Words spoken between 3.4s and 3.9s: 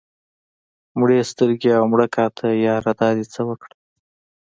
اوکړه